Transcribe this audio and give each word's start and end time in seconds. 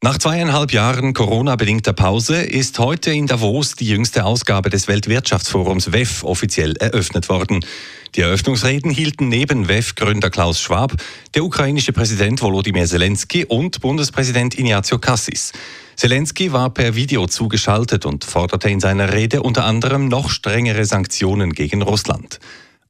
Nach 0.00 0.16
zweieinhalb 0.16 0.72
Jahren 0.72 1.12
Corona-bedingter 1.12 1.92
Pause 1.92 2.40
ist 2.40 2.78
heute 2.78 3.10
in 3.10 3.26
Davos 3.26 3.74
die 3.74 3.88
jüngste 3.88 4.24
Ausgabe 4.24 4.70
des 4.70 4.86
Weltwirtschaftsforums 4.86 5.92
WEF 5.92 6.22
offiziell 6.22 6.76
eröffnet 6.76 7.28
worden. 7.28 7.64
Die 8.14 8.20
Eröffnungsreden 8.20 8.92
hielten 8.92 9.28
neben 9.28 9.66
WEF-Gründer 9.66 10.30
Klaus 10.30 10.60
Schwab 10.60 10.94
der 11.34 11.42
ukrainische 11.42 11.92
Präsident 11.92 12.40
Volodymyr 12.40 12.86
Zelensky 12.86 13.44
und 13.44 13.80
Bundespräsident 13.80 14.56
Ignazio 14.56 15.00
Cassis. 15.00 15.50
Zelensky 15.96 16.52
war 16.52 16.70
per 16.70 16.94
Video 16.94 17.26
zugeschaltet 17.26 18.06
und 18.06 18.24
forderte 18.24 18.70
in 18.70 18.78
seiner 18.78 19.12
Rede 19.12 19.42
unter 19.42 19.64
anderem 19.64 20.06
noch 20.06 20.30
strengere 20.30 20.84
Sanktionen 20.84 21.52
gegen 21.52 21.82
Russland. 21.82 22.38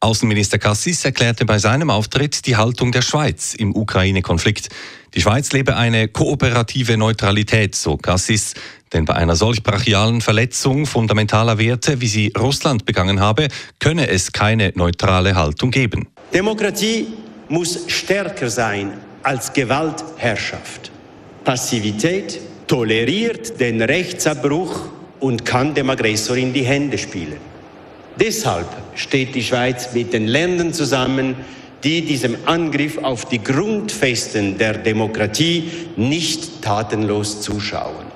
Außenminister 0.00 0.58
Cassis 0.58 1.04
erklärte 1.04 1.44
bei 1.44 1.58
seinem 1.58 1.90
Auftritt 1.90 2.46
die 2.46 2.56
Haltung 2.56 2.92
der 2.92 3.02
Schweiz 3.02 3.54
im 3.54 3.74
Ukraine-Konflikt. 3.74 4.68
Die 5.14 5.20
Schweiz 5.20 5.50
lebe 5.52 5.76
eine 5.76 6.06
kooperative 6.06 6.96
Neutralität, 6.96 7.74
so 7.74 7.96
Cassis, 7.96 8.54
denn 8.92 9.04
bei 9.04 9.14
einer 9.14 9.34
solch 9.34 9.62
brachialen 9.64 10.20
Verletzung 10.20 10.86
fundamentaler 10.86 11.58
Werte, 11.58 12.00
wie 12.00 12.06
sie 12.06 12.32
Russland 12.38 12.84
begangen 12.84 13.18
habe, 13.18 13.48
könne 13.80 14.08
es 14.08 14.32
keine 14.32 14.72
neutrale 14.76 15.34
Haltung 15.34 15.72
geben. 15.72 16.06
Demokratie 16.32 17.08
muss 17.48 17.80
stärker 17.88 18.50
sein 18.50 18.92
als 19.24 19.52
Gewaltherrschaft. 19.52 20.92
Passivität 21.42 22.38
toleriert 22.68 23.58
den 23.58 23.82
Rechtsabbruch 23.82 24.90
und 25.18 25.44
kann 25.44 25.74
dem 25.74 25.90
Aggressor 25.90 26.36
in 26.36 26.52
die 26.52 26.64
Hände 26.64 26.98
spielen. 26.98 27.38
Deshalb 28.20 28.68
steht 28.94 29.34
die 29.34 29.42
Schweiz 29.42 29.94
mit 29.94 30.12
den 30.12 30.26
Ländern 30.26 30.72
zusammen, 30.72 31.36
die 31.84 32.04
diesem 32.04 32.36
Angriff 32.46 32.98
auf 32.98 33.26
die 33.26 33.42
Grundfesten 33.42 34.58
der 34.58 34.78
Demokratie 34.78 35.70
nicht 35.96 36.62
tatenlos 36.62 37.40
zuschauen. 37.40 38.06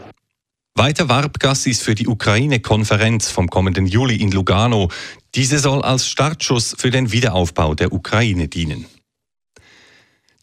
Weiter 0.74 1.08
warb 1.08 1.38
Gassis 1.38 1.82
für 1.82 1.94
die 1.94 2.08
Ukraine-Konferenz 2.08 3.30
vom 3.30 3.48
kommenden 3.48 3.86
Juli 3.86 4.16
in 4.16 4.32
Lugano. 4.32 4.88
Diese 5.34 5.58
soll 5.58 5.82
als 5.82 6.08
Startschuss 6.08 6.74
für 6.78 6.90
den 6.90 7.12
Wiederaufbau 7.12 7.74
der 7.74 7.92
Ukraine 7.92 8.48
dienen. 8.48 8.86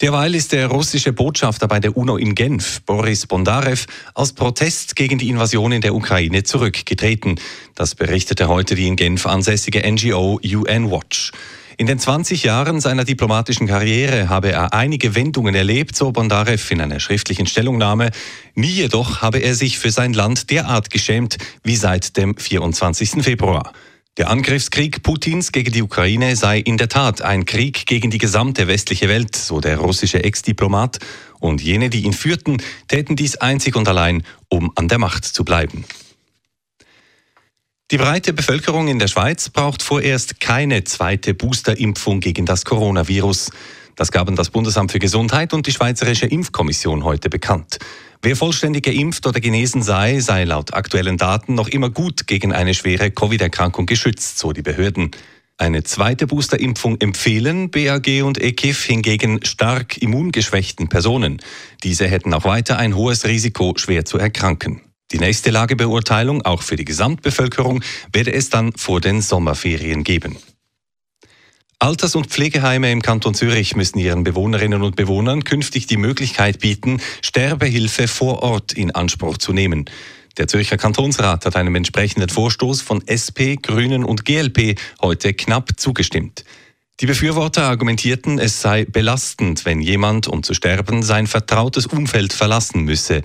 Derweil 0.00 0.34
ist 0.34 0.52
der 0.52 0.68
russische 0.68 1.12
Botschafter 1.12 1.68
bei 1.68 1.78
der 1.78 1.94
UNO 1.94 2.16
in 2.16 2.34
Genf, 2.34 2.80
Boris 2.86 3.26
Bondarev, 3.26 3.84
als 4.14 4.32
Protest 4.32 4.96
gegen 4.96 5.18
die 5.18 5.28
Invasion 5.28 5.72
in 5.72 5.82
der 5.82 5.94
Ukraine 5.94 6.42
zurückgetreten. 6.42 7.38
Das 7.74 7.94
berichtete 7.94 8.48
heute 8.48 8.74
die 8.74 8.86
in 8.86 8.96
Genf 8.96 9.26
ansässige 9.26 9.82
NGO 9.86 10.40
UN 10.42 10.90
Watch. 10.90 11.32
In 11.76 11.86
den 11.86 11.98
20 11.98 12.44
Jahren 12.44 12.80
seiner 12.80 13.04
diplomatischen 13.04 13.66
Karriere 13.66 14.30
habe 14.30 14.52
er 14.52 14.72
einige 14.72 15.14
Wendungen 15.14 15.54
erlebt, 15.54 15.94
so 15.94 16.12
Bondarev 16.12 16.72
in 16.72 16.80
einer 16.80 16.98
schriftlichen 16.98 17.46
Stellungnahme. 17.46 18.10
Nie 18.54 18.68
jedoch 18.68 19.20
habe 19.20 19.40
er 19.40 19.54
sich 19.54 19.78
für 19.78 19.90
sein 19.90 20.14
Land 20.14 20.50
derart 20.50 20.88
geschämt 20.88 21.36
wie 21.62 21.76
seit 21.76 22.16
dem 22.16 22.38
24. 22.38 23.22
Februar. 23.22 23.74
Der 24.18 24.28
Angriffskrieg 24.28 25.04
Putins 25.04 25.52
gegen 25.52 25.72
die 25.72 25.82
Ukraine 25.82 26.34
sei 26.34 26.58
in 26.58 26.76
der 26.76 26.88
Tat 26.88 27.22
ein 27.22 27.44
Krieg 27.44 27.86
gegen 27.86 28.10
die 28.10 28.18
gesamte 28.18 28.66
westliche 28.66 29.08
Welt, 29.08 29.36
so 29.36 29.60
der 29.60 29.78
russische 29.78 30.24
Ex-Diplomat, 30.24 30.98
und 31.38 31.62
jene, 31.62 31.90
die 31.90 32.02
ihn 32.02 32.12
führten, 32.12 32.60
täten 32.88 33.14
dies 33.14 33.36
einzig 33.36 33.76
und 33.76 33.88
allein, 33.88 34.24
um 34.48 34.72
an 34.74 34.88
der 34.88 34.98
Macht 34.98 35.24
zu 35.24 35.44
bleiben. 35.44 35.84
Die 37.92 37.98
breite 37.98 38.32
Bevölkerung 38.32 38.88
in 38.88 38.98
der 38.98 39.08
Schweiz 39.08 39.48
braucht 39.48 39.82
vorerst 39.82 40.40
keine 40.40 40.84
zweite 40.84 41.32
Boosterimpfung 41.32 42.20
gegen 42.20 42.46
das 42.46 42.64
Coronavirus. 42.64 43.50
Das 43.96 44.10
gaben 44.10 44.34
das 44.34 44.50
Bundesamt 44.50 44.92
für 44.92 44.98
Gesundheit 44.98 45.52
und 45.52 45.66
die 45.66 45.72
Schweizerische 45.72 46.26
Impfkommission 46.26 47.04
heute 47.04 47.30
bekannt. 47.30 47.78
Wer 48.22 48.36
vollständig 48.36 48.84
geimpft 48.84 49.26
oder 49.26 49.40
genesen 49.40 49.82
sei, 49.82 50.20
sei 50.20 50.44
laut 50.44 50.74
aktuellen 50.74 51.16
Daten 51.16 51.54
noch 51.54 51.68
immer 51.68 51.88
gut 51.88 52.26
gegen 52.26 52.52
eine 52.52 52.74
schwere 52.74 53.10
Covid-Erkrankung 53.10 53.86
geschützt, 53.86 54.38
so 54.38 54.52
die 54.52 54.60
Behörden. 54.60 55.12
Eine 55.56 55.84
zweite 55.84 56.26
Boosterimpfung 56.26 57.00
empfehlen 57.00 57.70
BAG 57.70 58.22
und 58.22 58.38
EKIF 58.38 58.84
hingegen 58.84 59.42
stark 59.44 59.96
immungeschwächten 60.02 60.88
Personen. 60.88 61.40
Diese 61.82 62.08
hätten 62.08 62.34
auch 62.34 62.44
weiter 62.44 62.78
ein 62.78 62.94
hohes 62.94 63.24
Risiko, 63.24 63.72
schwer 63.76 64.04
zu 64.04 64.18
erkranken. 64.18 64.82
Die 65.12 65.18
nächste 65.18 65.50
Lagebeurteilung, 65.50 66.42
auch 66.42 66.62
für 66.62 66.76
die 66.76 66.84
Gesamtbevölkerung, 66.84 67.82
werde 68.12 68.34
es 68.34 68.50
dann 68.50 68.72
vor 68.74 69.00
den 69.00 69.22
Sommerferien 69.22 70.04
geben. 70.04 70.36
Alters- 71.82 72.14
und 72.14 72.26
Pflegeheime 72.26 72.92
im 72.92 73.00
Kanton 73.00 73.32
Zürich 73.32 73.74
müssen 73.74 73.98
ihren 73.98 74.22
Bewohnerinnen 74.22 74.82
und 74.82 74.96
Bewohnern 74.96 75.44
künftig 75.44 75.86
die 75.86 75.96
Möglichkeit 75.96 76.58
bieten, 76.58 77.00
Sterbehilfe 77.22 78.06
vor 78.06 78.42
Ort 78.42 78.74
in 78.74 78.90
Anspruch 78.90 79.38
zu 79.38 79.54
nehmen. 79.54 79.86
Der 80.36 80.46
Zürcher 80.46 80.76
Kantonsrat 80.76 81.46
hat 81.46 81.56
einem 81.56 81.74
entsprechenden 81.76 82.28
Vorstoß 82.28 82.82
von 82.82 83.00
SP, 83.08 83.56
Grünen 83.56 84.04
und 84.04 84.26
GLP 84.26 84.78
heute 85.00 85.32
knapp 85.32 85.70
zugestimmt. 85.78 86.44
Die 87.00 87.06
Befürworter 87.06 87.62
argumentierten, 87.62 88.38
es 88.38 88.60
sei 88.60 88.84
belastend, 88.84 89.64
wenn 89.64 89.80
jemand, 89.80 90.28
um 90.28 90.42
zu 90.42 90.52
sterben, 90.52 91.02
sein 91.02 91.26
vertrautes 91.26 91.86
Umfeld 91.86 92.34
verlassen 92.34 92.82
müsse. 92.82 93.22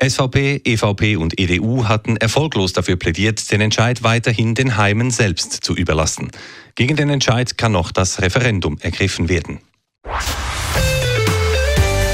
SVP, 0.00 0.62
EVP 0.64 1.16
und 1.16 1.38
EDU 1.38 1.86
hatten 1.86 2.16
erfolglos 2.16 2.72
dafür 2.72 2.96
plädiert, 2.96 3.50
den 3.50 3.60
Entscheid 3.60 4.02
weiterhin 4.02 4.54
den 4.54 4.76
Heimen 4.76 5.10
selbst 5.10 5.52
zu 5.52 5.74
überlassen. 5.74 6.30
Gegen 6.74 6.96
den 6.96 7.10
Entscheid 7.10 7.56
kann 7.56 7.72
noch 7.72 7.92
das 7.92 8.20
Referendum 8.20 8.78
ergriffen 8.80 9.28
werden. 9.28 9.60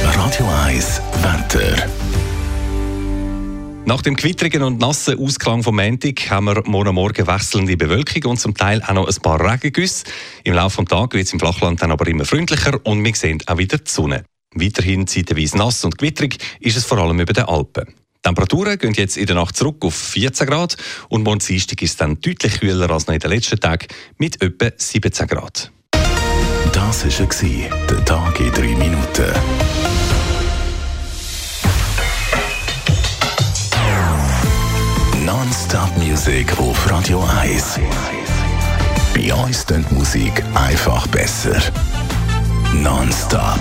Radio 0.04 0.48
1, 0.66 1.00
Wetter. 1.22 1.88
Nach 3.84 4.00
dem 4.00 4.14
quittrigen 4.14 4.62
und 4.62 4.78
nassen 4.78 5.18
Ausklang 5.18 5.64
vom 5.64 5.76
Montag 5.76 6.30
haben 6.30 6.44
wir 6.44 6.62
morgen 6.66 6.94
Morgen 6.94 7.26
wechselnde 7.26 7.76
Bewölkung 7.76 8.30
und 8.30 8.38
zum 8.38 8.54
Teil 8.54 8.80
auch 8.82 8.92
noch 8.92 9.08
ein 9.08 9.22
paar 9.22 9.40
Regengüsse. 9.40 10.04
Im 10.44 10.54
Laufe 10.54 10.82
des 10.82 10.88
Tages 10.88 11.14
wird 11.14 11.26
es 11.26 11.32
im 11.32 11.40
Flachland 11.40 11.82
dann 11.82 11.90
aber 11.90 12.06
immer 12.06 12.24
freundlicher 12.24 12.78
und 12.84 13.04
wir 13.04 13.14
sehen 13.14 13.42
auch 13.46 13.58
wieder 13.58 13.78
die 13.78 13.90
Sonne. 13.90 14.24
Weiterhin 14.54 15.06
zeitweise 15.06 15.56
nass 15.56 15.84
und 15.84 15.96
gewitterig 15.98 16.38
ist 16.60 16.76
es 16.76 16.84
vor 16.84 16.98
allem 16.98 17.20
über 17.20 17.32
den 17.32 17.44
Alpen. 17.44 17.86
Die 17.86 18.28
Temperaturen 18.28 18.78
gehen 18.78 18.94
jetzt 18.94 19.16
in 19.16 19.26
der 19.26 19.34
Nacht 19.34 19.56
zurück 19.56 19.84
auf 19.84 19.94
14 19.94 20.46
Grad 20.46 20.76
und 21.08 21.24
morgen 21.24 21.40
Dienstag 21.40 21.82
ist 21.82 21.92
es 21.92 21.96
dann 21.96 22.20
deutlich 22.20 22.60
kühler 22.60 22.90
als 22.90 23.06
noch 23.06 23.14
in 23.14 23.20
den 23.20 23.30
letzten 23.30 23.58
Tagen 23.58 23.86
mit 24.18 24.40
etwa 24.42 24.70
17 24.76 25.26
Grad. 25.26 25.72
Das 26.72 27.04
war 27.04 27.86
der 27.88 28.04
Tag 28.04 28.40
in 28.40 28.52
3 28.52 28.62
Minuten. 28.76 29.32
Non-Stop 35.24 35.96
Music 35.98 36.58
auf 36.58 36.90
Radio 36.90 37.24
1. 37.40 37.80
Bei 39.14 39.34
uns 39.34 39.66
klingt 39.66 39.90
die 39.90 39.94
Musik 39.94 40.42
einfach 40.54 41.06
besser. 41.08 41.60
Non-Stop. 42.74 43.60